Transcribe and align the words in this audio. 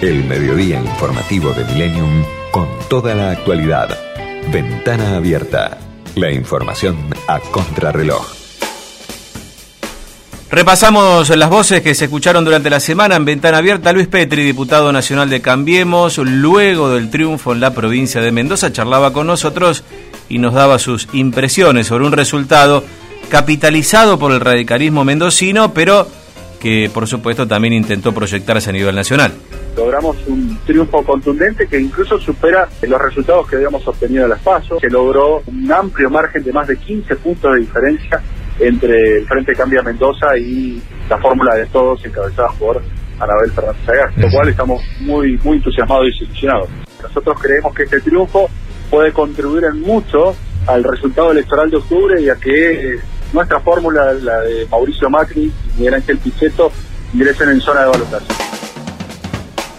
El 0.00 0.22
mediodía 0.22 0.80
informativo 0.80 1.52
de 1.52 1.64
Millennium 1.64 2.22
con 2.52 2.68
toda 2.88 3.16
la 3.16 3.32
actualidad. 3.32 3.98
Ventana 4.52 5.16
abierta. 5.16 5.76
La 6.14 6.30
información 6.30 6.96
a 7.26 7.40
contrarreloj. 7.40 8.24
Repasamos 10.52 11.36
las 11.36 11.50
voces 11.50 11.80
que 11.80 11.96
se 11.96 12.04
escucharon 12.04 12.44
durante 12.44 12.70
la 12.70 12.78
semana 12.78 13.16
en 13.16 13.24
Ventana 13.24 13.58
Abierta. 13.58 13.92
Luis 13.92 14.06
Petri, 14.06 14.44
diputado 14.44 14.92
nacional 14.92 15.30
de 15.30 15.40
Cambiemos, 15.40 16.18
luego 16.18 16.90
del 16.90 17.10
triunfo 17.10 17.52
en 17.52 17.58
la 17.58 17.74
provincia 17.74 18.20
de 18.20 18.30
Mendoza, 18.30 18.70
charlaba 18.70 19.12
con 19.12 19.26
nosotros 19.26 19.82
y 20.28 20.38
nos 20.38 20.54
daba 20.54 20.78
sus 20.78 21.08
impresiones 21.12 21.88
sobre 21.88 22.06
un 22.06 22.12
resultado 22.12 22.84
capitalizado 23.30 24.16
por 24.16 24.30
el 24.30 24.38
radicalismo 24.38 25.04
mendocino, 25.04 25.74
pero 25.74 26.06
que 26.60 26.88
por 26.94 27.08
supuesto 27.08 27.48
también 27.48 27.74
intentó 27.74 28.14
proyectarse 28.14 28.70
a 28.70 28.72
nivel 28.72 28.94
nacional 28.94 29.32
logramos 29.78 30.16
un 30.26 30.58
triunfo 30.66 31.04
contundente 31.04 31.68
que 31.68 31.78
incluso 31.78 32.18
supera 32.18 32.68
los 32.82 33.00
resultados 33.00 33.48
que 33.48 33.56
habíamos 33.56 33.86
obtenido 33.86 34.24
en 34.24 34.30
las 34.30 34.40
PASO, 34.40 34.78
que 34.78 34.88
logró 34.88 35.42
un 35.46 35.70
amplio 35.70 36.10
margen 36.10 36.42
de 36.42 36.52
más 36.52 36.66
de 36.66 36.76
15 36.76 37.14
puntos 37.16 37.54
de 37.54 37.60
diferencia 37.60 38.20
entre 38.58 39.18
el 39.18 39.26
Frente 39.26 39.54
Cambia 39.54 39.82
Mendoza 39.82 40.36
y 40.36 40.82
la 41.08 41.18
fórmula 41.18 41.54
de 41.54 41.66
todos 41.66 42.04
encabezada 42.04 42.48
por 42.58 42.82
Anabel 43.20 43.52
Fernández 43.52 43.88
Agar, 43.88 44.12
lo 44.16 44.28
cual 44.30 44.48
estamos 44.48 44.82
muy, 45.00 45.38
muy 45.44 45.58
entusiasmados 45.58 46.06
y 46.08 46.24
ilusionados. 46.24 46.68
Nosotros 47.00 47.38
creemos 47.40 47.72
que 47.72 47.84
este 47.84 48.00
triunfo 48.00 48.50
puede 48.90 49.12
contribuir 49.12 49.64
en 49.64 49.80
mucho 49.80 50.34
al 50.66 50.82
resultado 50.82 51.30
electoral 51.30 51.70
de 51.70 51.76
octubre 51.76 52.20
y 52.20 52.28
a 52.28 52.34
que 52.34 52.94
eh, 52.94 53.00
nuestra 53.32 53.60
fórmula, 53.60 54.12
la 54.14 54.40
de 54.40 54.66
Mauricio 54.68 55.08
Macri 55.08 55.44
y 55.44 55.78
Miguel 55.78 55.94
Ángel 55.94 56.18
Pichetto, 56.18 56.72
ingresen 57.14 57.50
en 57.50 57.60
zona 57.60 57.82
de 57.82 57.90
valutación. 57.90 58.47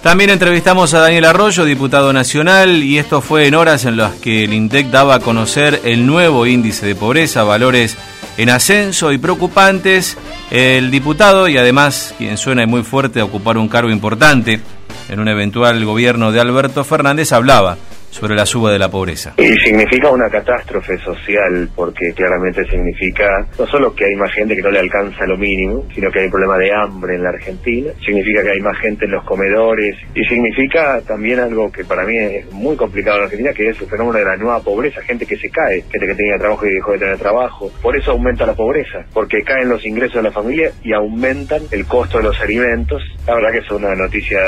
También 0.02 0.30
entrevistamos 0.30 0.94
a 0.94 1.02
Daniel 1.02 1.26
Arroyo, 1.26 1.66
diputado 1.66 2.14
nacional, 2.14 2.84
y 2.84 2.98
esto 2.98 3.20
fue 3.20 3.48
en 3.48 3.56
horas 3.56 3.84
en 3.84 3.98
las 3.98 4.14
que 4.14 4.46
el 4.46 4.54
INTEC 4.54 4.88
daba 4.88 5.16
a 5.16 5.20
conocer 5.20 5.82
el 5.84 6.08
nuevo 6.08 6.46
índice 6.46 6.86
de 6.86 6.96
pobreza, 6.96 7.44
valores 7.44 7.98
en 8.38 8.50
ascenso 8.50 9.12
y 9.12 9.18
preocupantes. 9.18 10.18
El 10.52 10.90
diputado, 10.90 11.50
y 11.50 11.58
además 11.58 12.16
quien 12.18 12.38
suena 12.38 12.66
muy 12.66 12.84
fuerte 12.84 13.20
a 13.20 13.26
ocupar 13.26 13.58
un 13.58 13.68
cargo 13.68 13.92
importante 13.92 14.62
en 15.10 15.20
un 15.20 15.28
eventual 15.28 15.84
gobierno 15.84 16.32
de 16.32 16.40
Alberto 16.40 16.86
Fernández, 16.86 17.34
hablaba 17.34 17.78
sobre 18.10 18.36
la 18.36 18.46
suba 18.46 18.72
de 18.72 18.80
la 18.80 18.90
pobreza. 18.90 19.34
Y 19.38 19.54
significa 19.60 20.10
una 20.10 20.30
catástrofe 20.30 20.98
social 21.00 21.70
porque 21.76 22.14
claramente 22.14 22.66
significa 22.70 23.46
no 23.58 23.68
solo 23.68 23.94
que 23.94 24.06
hay 24.06 24.16
más 24.16 24.32
gente 24.34 24.56
que 24.56 24.62
no 24.62 24.72
le 24.72 24.80
alcanza 24.80 25.26
lo 25.26 25.38
mínimo, 25.38 25.86
sino 25.94 26.12
que 26.12 26.20
hay 26.20 26.26
un 26.26 26.32
problema 26.32 26.58
de 26.58 26.72
hambre 26.74 27.16
en 27.16 27.24
la 27.24 27.30
Argentina, 27.30 27.92
significa 28.04 28.42
que 28.44 28.52
hay 28.52 28.62
más 28.62 28.78
gente 28.80 29.06
en 29.06 29.12
los 29.12 29.24
comedores 29.24 29.96
y 30.16 30.24
significa 30.26 31.02
también 31.08 31.40
algo 31.40 31.72
que 31.72 31.86
para 31.86 32.06
mí 32.06 32.18
es 32.18 32.52
muy 32.52 32.76
complicado 32.76 33.18
en 33.18 33.22
la 33.22 33.26
Argentina, 33.26 33.54
que 33.54 33.70
es 33.70 33.80
el 33.80 33.88
fenómeno 33.88 34.18
de 34.20 34.26
la 34.26 34.38
nueva 34.38 34.60
pobreza, 34.62 35.02
gente 35.02 35.26
que 35.26 35.38
se 35.38 35.50
cae, 35.50 35.84
gente 35.92 36.08
que 36.08 36.16
tenía 36.16 36.38
trabajo 36.38 36.66
y 36.66 36.74
dejó 36.74 36.94
de 36.94 37.00
tener 37.00 37.18
trabajo. 37.18 37.72
Por 37.82 37.96
eso 37.96 38.12
aumenta 38.12 38.46
la 38.46 38.54
pobreza, 38.54 39.06
porque 39.14 39.44
caen 39.44 39.70
los 39.70 39.86
ingresos 39.86 40.16
de 40.16 40.24
la 40.24 40.32
familia 40.32 40.72
y 40.84 40.94
aumentan 40.94 41.62
el 41.72 41.86
costo 41.86 42.18
de 42.18 42.26
los 42.26 42.40
alimentos. 42.42 43.02
La 43.28 43.36
verdad 43.36 43.52
que 43.52 43.60
es 43.60 43.72
una 43.72 43.96
noticia 43.96 44.40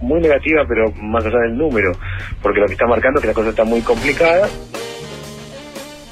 muy 0.00 0.20
negativa, 0.20 0.64
pero 0.66 0.90
más 1.02 1.24
allá 1.24 1.38
del 1.40 1.56
número, 1.56 1.92
porque 2.40 2.60
lo 2.60 2.66
que 2.66 2.72
está 2.72 2.86
marcando 2.86 3.01
que 3.20 3.26
la 3.26 3.34
cosa 3.34 3.50
está 3.50 3.64
muy 3.64 3.80
complicada. 3.80 4.48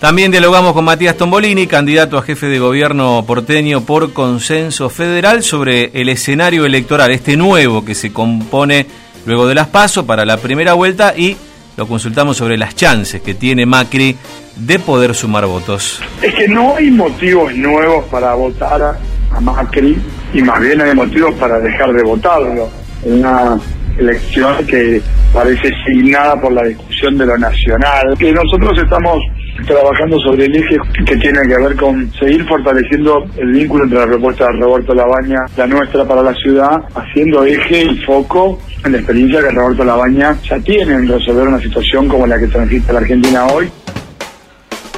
También 0.01 0.31
dialogamos 0.31 0.73
con 0.73 0.87
Matías 0.87 1.17
Tombolini, 1.17 1.67
candidato 1.67 2.17
a 2.17 2.23
jefe 2.23 2.47
de 2.47 2.59
gobierno 2.59 3.23
porteño 3.27 3.83
por 3.83 4.15
consenso 4.15 4.89
federal, 4.89 5.43
sobre 5.43 5.91
el 5.93 6.09
escenario 6.09 6.65
electoral, 6.65 7.11
este 7.11 7.37
nuevo 7.37 7.85
que 7.85 7.95
se 7.95 8.11
compone 8.11 8.87
luego 9.27 9.47
de 9.47 9.55
las 9.55 9.69
PASO 9.69 10.07
para 10.07 10.25
la 10.25 10.39
primera 10.39 10.73
vuelta 10.73 11.13
y 11.15 11.37
lo 11.77 11.87
consultamos 11.87 12.39
sobre 12.39 12.57
las 12.57 12.75
chances 12.75 13.21
que 13.21 13.35
tiene 13.35 13.67
Macri 13.67 14.17
de 14.57 14.79
poder 14.79 15.15
sumar 15.15 15.45
votos. 15.45 16.01
Es 16.23 16.35
que 16.35 16.49
no 16.49 16.77
hay 16.77 16.91
motivos 16.91 17.55
nuevos 17.55 18.07
para 18.07 18.33
votar 18.35 18.99
a 19.31 19.41
Macri 19.41 19.99
y 20.33 20.43
más 20.43 20.61
bien 20.61 20.81
hay 20.81 20.95
motivos 20.95 21.35
para 21.35 21.61
dejar 21.61 21.93
de 21.93 22.03
votarlo. 22.03 22.71
Una 23.03 23.59
elección 23.99 24.67
que 24.67 25.01
parece 25.33 25.71
signada 25.87 26.41
por 26.41 26.53
la 26.53 26.65
discusión 26.65 27.17
de 27.19 27.27
lo 27.27 27.39
nacional, 27.39 28.17
que 28.19 28.33
nosotros 28.33 28.79
estamos 28.83 29.23
trabajando 29.67 30.19
sobre 30.21 30.47
el 30.47 30.57
eje 30.57 30.77
que 31.05 31.17
tiene 31.17 31.41
que 31.47 31.57
ver 31.57 31.77
con 31.77 32.11
seguir 32.15 32.45
fortaleciendo 32.47 33.25
el 33.37 33.53
vínculo 33.53 33.85
entre 33.85 33.99
la 33.99 34.07
propuesta 34.07 34.47
de 34.47 34.61
Roberto 34.61 34.95
Labaña, 34.95 35.41
la 35.57 35.67
nuestra 35.67 36.05
para 36.05 36.23
la 36.23 36.35
ciudad, 36.35 36.79
haciendo 36.95 37.45
eje 37.45 37.85
y 37.85 37.97
foco 37.99 38.61
en 38.85 38.93
la 38.93 38.99
experiencia 38.99 39.41
que 39.41 39.51
Roberto 39.51 39.85
Labaña 39.85 40.37
ya 40.43 40.59
tiene 40.61 40.95
en 40.95 41.09
resolver 41.09 41.49
una 41.49 41.61
situación 41.61 42.09
como 42.09 42.27
la 42.27 42.39
que 42.39 42.47
transita 42.47 42.93
la 42.93 43.01
Argentina 43.01 43.47
hoy. 43.47 43.71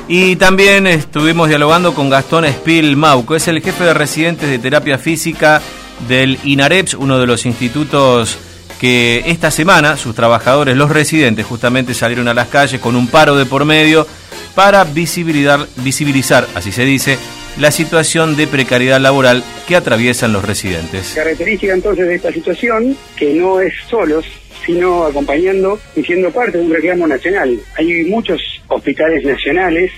Y 0.09 0.37
también 0.37 0.87
estuvimos 0.87 1.49
dialogando 1.49 1.95
con 1.95 2.11
Gastón 2.11 2.45
Espil 2.45 2.97
Mauco, 2.97 3.35
es 3.35 3.49
el 3.49 3.61
jefe 3.61 3.85
de 3.85 3.95
residentes 3.95 4.49
de 4.49 4.59
terapia 4.59 4.99
física 4.99 5.61
del 6.09 6.39
INAREPS, 6.45 6.95
uno 6.95 7.19
de 7.19 7.27
los 7.27 7.47
institutos 7.47 8.52
que 8.83 9.23
esta 9.27 9.53
semana 9.53 9.97
sus 9.97 10.13
trabajadores, 10.13 10.77
los 10.77 10.91
residentes, 10.91 11.47
justamente 11.47 11.95
salieron 11.95 12.27
a 12.27 12.35
las 12.35 12.49
calles 12.49 12.81
con 12.81 12.97
un 12.97 13.07
paro 13.07 13.37
de 13.37 13.47
por 13.47 13.65
medio 13.65 14.09
para 14.57 14.83
visibilizar, 14.83 15.69
visibilizar 15.77 16.49
así 16.57 16.73
se 16.73 16.85
dice, 16.85 17.17
la 17.61 17.71
situación 17.71 18.35
de 18.35 18.49
precariedad 18.49 18.99
laboral 18.99 19.45
que 19.69 19.77
atraviesan 19.77 20.33
los 20.33 20.45
residentes. 20.45 21.13
Característica 21.15 21.73
entonces 21.73 22.09
de 22.09 22.17
esta 22.17 22.33
situación, 22.33 22.97
que 23.15 23.33
no 23.35 23.61
es 23.61 23.73
solos, 23.89 24.27
sino 24.67 25.05
acompañando 25.05 25.79
y 25.95 26.03
siendo 26.03 26.33
parte 26.33 26.59
de 26.59 26.65
un 26.65 26.73
reclamo 26.73 27.07
nacional. 27.07 27.57
Hay 27.77 28.05
muchos 28.07 28.41
hospitales 28.67 29.25
nacionales 29.25 29.93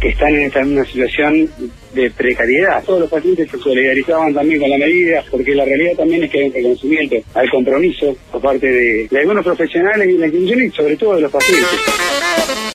que 0.00 0.08
están 0.08 0.34
en 0.34 0.42
esta 0.42 0.62
misma 0.62 0.84
situación 0.84 1.48
de 1.94 2.10
precariedad. 2.10 2.82
Todos 2.84 3.00
los 3.00 3.10
pacientes 3.10 3.50
se 3.50 3.58
solidarizaban 3.58 4.32
también 4.32 4.60
con 4.60 4.70
la 4.70 4.78
medida, 4.78 5.22
porque 5.30 5.54
la 5.54 5.64
realidad 5.64 5.96
también 5.96 6.24
es 6.24 6.30
que 6.30 6.38
hay 6.38 6.46
un 6.46 6.54
reconocimiento 6.54 7.16
al 7.34 7.50
compromiso 7.50 8.16
por 8.32 8.40
parte 8.40 8.66
de, 8.66 9.18
algunos 9.18 9.44
profesionales 9.44 10.08
y 10.08 10.12
de 10.12 10.18
la 10.18 10.26
institución 10.26 10.62
y 10.62 10.70
sobre 10.70 10.96
todo 10.96 11.16
de 11.16 11.22
los 11.22 11.32
pacientes. 11.32 12.09